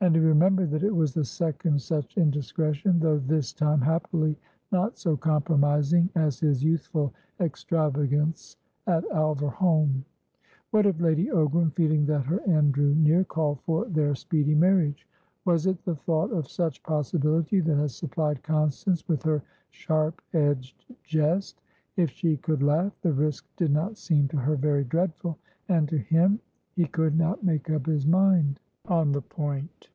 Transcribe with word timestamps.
And 0.00 0.14
he 0.14 0.20
remembered 0.20 0.70
that 0.72 0.82
it 0.82 0.94
was 0.94 1.14
the 1.14 1.24
second 1.24 1.80
such 1.80 2.18
indiscretion, 2.18 2.98
though 3.00 3.18
this 3.20 3.54
time, 3.54 3.80
happily, 3.80 4.36
not 4.70 4.98
so 4.98 5.16
compromising 5.16 6.10
as 6.14 6.38
his 6.40 6.62
youthful 6.62 7.14
extravagance 7.40 8.58
at 8.86 9.02
Alverholme. 9.12 10.04
What 10.72 10.84
if 10.84 11.00
Lady 11.00 11.28
Ogram, 11.28 11.72
feeling 11.72 12.04
that 12.04 12.26
her 12.26 12.40
end 12.42 12.74
drew 12.74 12.94
near, 12.94 13.24
called 13.24 13.60
for 13.62 13.86
their 13.86 14.14
speedy 14.14 14.54
marriage? 14.54 15.08
Was 15.46 15.64
it 15.64 15.82
the 15.86 15.96
thought 15.96 16.30
of 16.32 16.50
such 16.50 16.82
possibility 16.82 17.60
that 17.60 17.78
had 17.78 17.90
supplied 17.90 18.42
Constance 18.42 19.08
with 19.08 19.22
her 19.22 19.42
sharp 19.70 20.20
edged 20.34 20.84
jest? 21.04 21.62
If 21.96 22.10
she 22.10 22.36
could 22.36 22.62
laugh, 22.62 22.92
the 23.00 23.12
risk 23.14 23.46
did 23.56 23.70
not 23.72 23.96
seem 23.96 24.28
to 24.28 24.36
her 24.36 24.56
very 24.56 24.84
dreadful. 24.84 25.38
And 25.70 25.88
to 25.88 25.96
him? 25.96 26.40
He 26.76 26.84
could 26.84 27.16
not 27.16 27.42
make 27.42 27.70
up 27.70 27.86
his 27.86 28.06
mind 28.06 28.60
on 28.84 29.12
the 29.12 29.22
point. 29.22 29.88